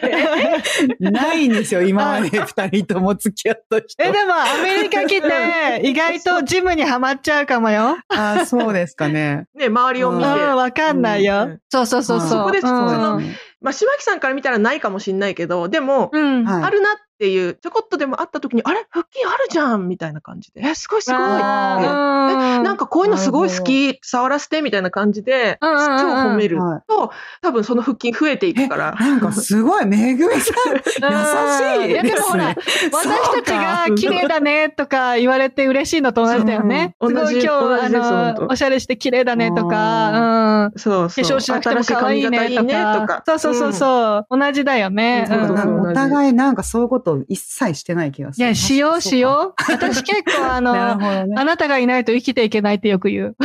[1.00, 4.04] ないんですよ、今まで二人とも付き合った人。
[4.04, 7.98] え、でもアメリカ来て、 意外とジムにはまっちゃうかもよ。
[8.10, 9.48] あそうですかね。
[9.56, 10.30] ね、周りをうん、見て。
[10.30, 11.60] わかんないようん。
[11.70, 12.30] そうそうそうそう。
[12.30, 18.86] そこですうんそのねまあ、島木さんから見たらないかもしれないけど、でも、あるなっていう、ちょこっとでもあった時に、あれ？
[18.90, 20.62] 腹筋あるじゃんみたいな感じで。
[20.62, 21.20] え、すごいすごい。
[21.20, 28.94] あーえなんかこういうのすごい好き、触らせてみたいな感じで、うんうんうんうん超褒めるはいと、多分その腹筋増えていくから。
[28.94, 32.56] なんかすごい、めぐみさん、 優しいいやでもほらね。
[32.92, 36.96] 私たちが綺麗だねとか言われて嬉しいのと同じだよね。
[37.02, 40.80] すごい同じ今日、あの、当おしゃれして綺麗だねとか、うん。
[40.80, 41.24] そうそう。
[41.24, 43.24] 化粧しなくても可愛いねとか。
[43.26, 44.40] そうそうそうそう。
[44.40, 45.28] 同じだよね。
[45.30, 48.46] お互いなんかそういうことを一切してない気がする。
[48.46, 49.72] いや、しようしよう。
[49.72, 50.74] 私結構あの、
[51.26, 51.36] ね。
[51.38, 53.36] あなたがいないと生きていけないってよく言う。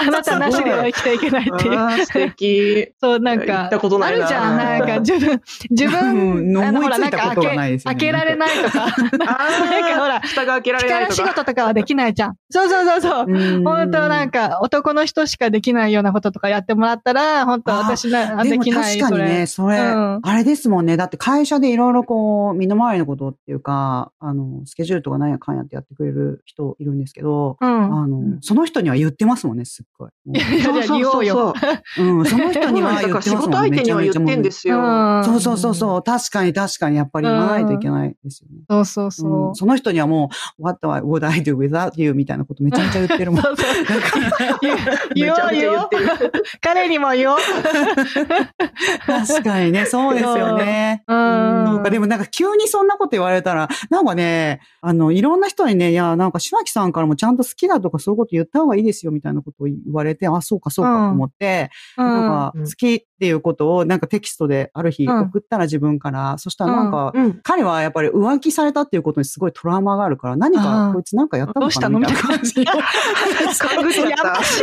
[0.00, 2.06] あなたなしでは生きていけないっていう。
[2.06, 2.92] 素敵。
[3.00, 5.40] そう、なんか行っ、たことないなあるじゃん、なんか自分、
[5.70, 8.98] 自分、うんあの、ほら、ないんか開け、開けられないとか、なんか
[10.00, 11.28] ほら蓋が開けられない力仕とか。
[11.34, 12.34] 事とかはできないじゃん。
[12.50, 13.62] そうそうそうそう。
[13.64, 18.98] 本当なんか男の人しかできないようなこととかやってもらったら、本当あ私な、できない。
[18.98, 20.96] 確かにね、それ、うんあれですもんね。
[20.96, 27.56] だって会社でいろいろこう、身の回りのことっていうか、あの、スケジュールとか何やかんやってやってくれる人いるんですけど。
[27.60, 27.68] うん。
[27.68, 30.10] あの、その人には言ってますもんね、すっごい。
[30.34, 31.54] いやいや、じゃあ言おうよ。
[31.96, 32.06] そう。
[32.06, 34.78] うん、その人には言ってますもん事相手には言ってんですよ。
[34.78, 34.80] う
[35.20, 36.02] んそうそうそうそう。
[36.02, 38.64] 確かに確かに、やっぱり言わないといけないですよね。
[38.68, 39.54] そうそうそううん。
[39.54, 43.42] その人にはもう、what would I do without you みたいなことめちゃめちゃ言ってるもん。
[43.42, 43.66] そうそう。
[44.62, 44.76] 言
[45.14, 46.32] 言おうめちゃめちゃ言よってる。
[46.60, 47.38] 彼にも言おう。
[49.06, 51.02] 確かにね、そうですよね。
[51.06, 67.40] うんかでもなんか急にそんなこと言われたら、なんかね、あの、いろんな人にね、いや、なんか島木さんからもちゃんと好きだとかそういうこと言った方がいいですよみたいなことを言われて、あ、そうかそうかと思って、なんかうん好きっていうことをなんかテキストである日うん送ったら自分から、そしたらなんか、うん。
[67.42, 72.64] 彼はやっぱり浮気されたっていうことにすごいトラウマがあるから、何かこいつなんかやったのかなみたいな感じ。
[74.08, 74.44] やまた。
[74.44, 74.62] しい。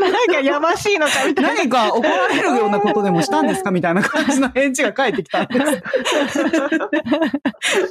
[0.00, 1.54] なんかやましいのかみたいな。
[1.54, 5.56] 何か怒られるようなことでもしたんですかみたいな感じの返事が返ってきた んで
[6.28, 6.42] す。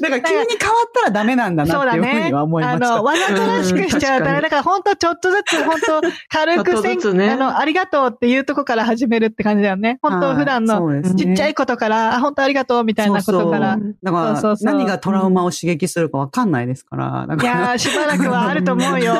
[0.01, 2.25] だから急に変わったらダメなんだそうだなっていうふうね。
[2.27, 2.93] には思いました。
[2.93, 9.97] あの、わざとらしくしちゃうかにだから本当ちょっとずつ、 本当軽くせん、ねあの、ありがとうっていうとこからから始めるって感じだよね。
[10.01, 13.73] 本当普段のちっちゃいことから、あ、本当ありがとうみたいなことから。
[13.73, 17.25] そうそうだから、そうそうそう何がトラウマを刺激するかわかんないですから。
[17.27, 19.13] だいからやー、 しばらくはあると思うよ。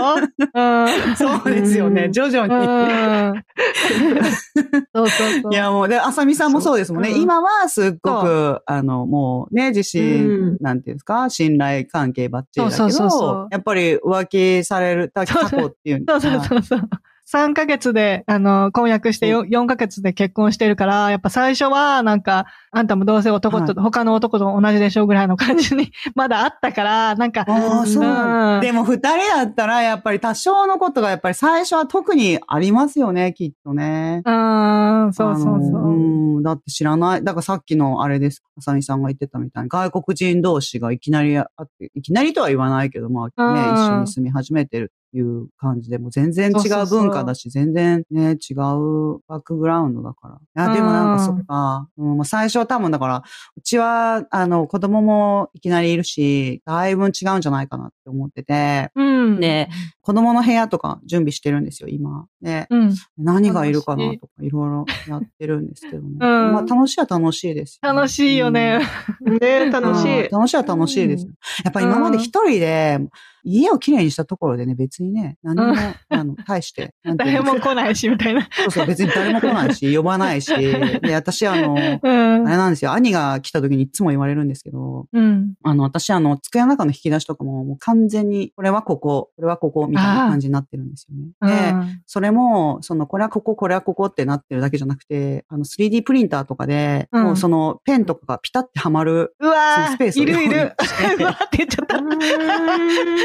[0.53, 1.15] うん。
[1.15, 2.05] そうですよね。
[2.05, 2.53] うん徐々に。
[2.53, 2.57] う
[3.33, 3.43] ん。
[4.93, 5.53] そうそうそう。
[5.53, 7.09] いや、もう、で、あさみさんもそうですもんね。
[7.11, 16.45] うん今はすっごく、あの、もうね、自信、うんなんていうんですか、信頼関係ばっちりだけど、そうそうそうそうやっぱり浮気される、 た過去っていうんそうですか。
[16.45, 16.89] そうそうそう。
[17.31, 34.23] 3ヶ月で、あの、婚約してよ 4, ヶ月で結婚してるから、やっぱ最初は、なんか、あんたもどうせ男と、は他の男と同じでしょうぐらいの感じに、 まだあったから、なんか、ああ、そううんでも二人だったら、やっぱり多少のことがやっぱり最初は特にありますよね、きっとね。
[34.25, 36.39] うーん、そうそうそあのう。
[36.39, 37.23] ん、だって知らない。
[37.23, 38.43] だからさっきのあれです。
[38.57, 50.65] あさみさんが言ってたみたいに、外国人同士がいきなり会って、いきなりとは言わないけど、まあね、うん一緒に住み始めてるいう感じで、もう全然違う文化だし、全然ね、違うバックグラウンドだから。
[50.65, 53.23] いや、でもなんかうんそっか、うんまあ、最初は多分だから、
[53.57, 59.39] うちは、あの、子供もいきなりいるし、だいぶ違うんじゃないかなって思ってて、うん。
[59.39, 59.69] で、
[60.01, 62.25] 子供の部屋とか準備してるんですよ、今。
[62.41, 62.95] で、うん。
[63.17, 66.17] 何がいるかなとかいろいろやってるんですけどね。
[66.17, 68.79] んまあ楽しいは楽しいですよね、楽しいよね。
[69.21, 70.25] ね楽しい。
[70.25, 71.31] うん楽しいは楽しいですよ。
[71.63, 72.99] やっぱ今まで一人で、
[73.43, 75.77] 家をきれいにしたところでね、別にね、何も、うん
[76.09, 78.47] あの、対して、 誰も来ないし、みたいな。
[78.51, 80.53] そうそう、別に誰も来ないし、呼ばないし、
[81.01, 82.51] で、私あの、うんあ。
[82.51, 85.53] れなんですよ、兄が来た時にいつも言われるんですけど、うん。
[85.63, 91.31] あの、私あの、机の中の引き出しとかも、もう完全に、これはここ、これはここ、みたいな感じになってるんですよね。
[91.41, 91.73] で、
[92.05, 100.55] それも、その、これはここ、これはここってなってるだけじゃなくて、あの、3D プリンターとかで、うんもうその、ペンとかがピタってはまる、うわスペースをーいるいる。
[101.19, 101.99] うわーって言っちゃった。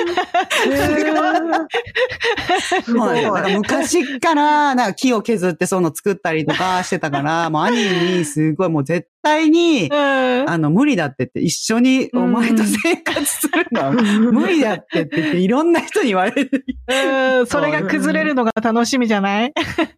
[2.85, 3.33] そうなん。
[3.33, 7.83] から昔から、なんか木を削ってそういうの作ったりとかしてたから、もう兄
[8.19, 9.95] にすごいもう絶対に、うん。
[10.49, 13.91] あの、無理だってって、一緒にお前と生活するのは
[14.33, 17.47] 無理だってって言って、いろんな人に言われて、うん。
[17.49, 19.53] それが崩れるのが楽しみじゃない？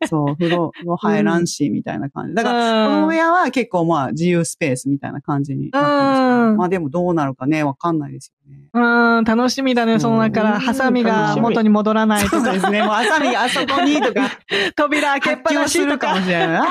[0.08, 2.34] そう、風呂、風呂入らんし、みたいな感じ。
[2.34, 8.62] だから、この親は結構まあ自由スペースみたいな感じになってますまあでもどうなるかね、わかんないですよね。
[8.72, 9.98] うん、楽しみだね。
[9.98, 12.82] その中から、うんハサミが元に戻らないとか、そうですね。
[12.82, 14.30] もう、あさみがあそこにとか、
[14.76, 16.20] 扉開けっぱなしとかかも。
[16.22, 16.58] しれない。
[16.58, 16.62] あ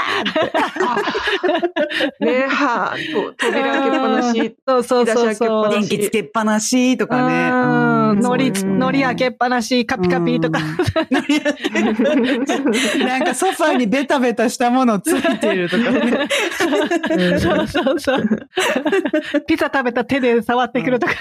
[2.22, 4.56] ーってねはと扉開けっぱなし。
[4.68, 5.70] そうそうそうそう。
[5.72, 7.50] 電気つけっぱなしとかね。
[7.50, 8.20] うん。
[8.22, 10.60] のり、のり開けっぱなし、カピカピとか。
[10.60, 10.76] うん
[13.06, 16.28] なんかソファーにベタベタしたものついてるとかね。
[17.40, 18.26] そうそうそう。
[19.48, 21.14] ピザ食べた手で触ってくるとか。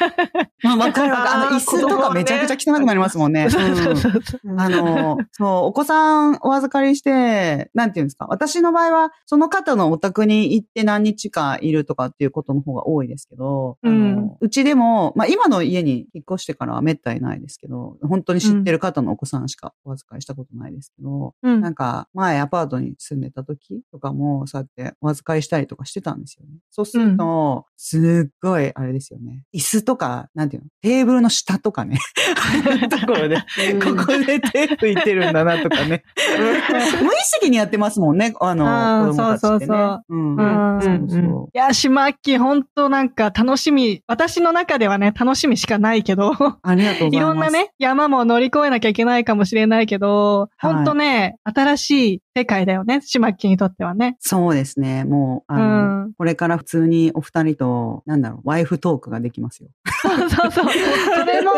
[0.63, 1.31] まあわかるわかる。
[1.31, 3.49] あの、椅子とかめちゃくちゃ汚くなりますもんね。
[3.51, 4.41] そうそううんそうそう。
[4.57, 8.27] あの、そう、お子さんお預かりして、なんていうんですか。
[8.29, 26.59] 私の場合は、その方のお宅に行って何日かいるとかっていうことの方が多いですけど、うんうちでも、まあ今の家に引っ越してからはめったにないですけど、本当に知ってる方のお子さんしかお預かりしたことないですけど、うんなんか、前アパートに住んでた時とかも、そうやってお預かりしたりとかしてたんですよね。
[26.71, 29.45] そうすると、すっごい、あれですよね。
[29.55, 31.99] 椅子とか、なんていうの、テーブルの下とかね。
[32.91, 33.37] ところで、
[33.83, 36.03] ここで手拭いてるんだなとかね。
[37.03, 39.41] 無意識にやってますもんね、あの、あー子供たちってね。
[39.41, 40.37] そうそうそううん。
[40.37, 41.49] うんそうそう。
[41.55, 47.17] いや、島木、ほんとなんか楽しみ、私の中ではね、楽しみしかないけど、ありがとうございます。
[47.17, 50.73] いろんなね、山も乗り越えなきゃいけないかもしれないけど、はい。
[50.75, 54.17] ほんとね、新しい世界だよね、島木にとってはね。
[54.21, 55.05] そうですね。
[55.05, 56.13] もう、あうの、ん。
[56.19, 59.69] これから普通にお二人と、なんだろう、ワイフトークができますよ。
[60.03, 60.65] そうそうそう。
[61.17, 61.53] それも、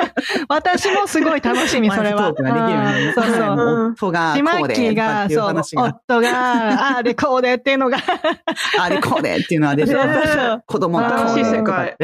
[0.48, 2.22] 私もすごい楽しみ、それは。
[2.22, 3.88] ワイフトークができるよそうそう。
[3.92, 7.98] 夫が島木が、そう、夫が、ああでこうでっていうのが、
[8.80, 11.96] あれこうでっていうのは出てそうそうそう子供がこうで新しい世界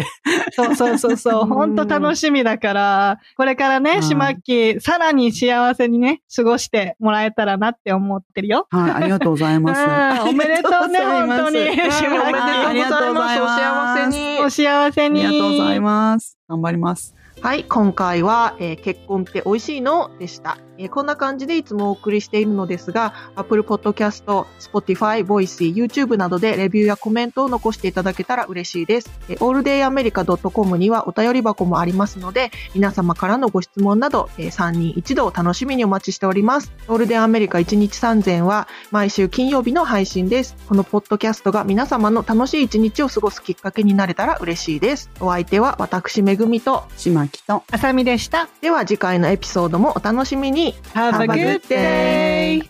[0.53, 8.66] そうそうそうそう、うんほんと楽しみだから、これからね、はい島木、さらに幸せにね、過ごしてもらえたらなって思ってるよ。
[8.70, 9.81] はい、ありがとうございます。
[9.81, 12.66] うんおめでとうねありがございます本当にうんおめでとうございます。
[12.66, 14.40] ありがとうございますお幸せに。
[14.40, 15.20] お幸せあに。
[15.20, 16.38] りがとうございます。
[16.48, 17.14] 頑張ります。
[17.42, 20.11] はい、今回は、えー結婚って美味しいの？
[20.18, 24.25] でした、えーこんな感じでいつもお送りしているのですが、Apple Podcast、
[24.61, 29.11] Spotify、Voicy、YouTube などでレビューやコメントを残していただけたら嬉しいです。
[29.29, 36.73] えー alldayamerica.com にはお便り箱もありますので、皆様からのご質問など、えー3人一度楽しみにお待ちしております。
[36.89, 40.57] オールデンアメリカ1日3000は毎週金曜日の配信です。
[40.69, 45.11] このポッドキャストが皆様の楽しい一日を過ごすきっかけになれたら嬉しいです。
[45.21, 47.63] お相手は私めぐみと、島木と。
[47.71, 48.49] あさみでした。
[48.61, 50.63] では次回のエピソードもお楽しみに。
[50.94, 52.62] Have a good day!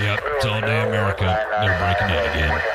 [0.00, 0.20] Yep.
[0.24, 1.46] It's all day America.
[1.60, 2.69] They're breaking in again.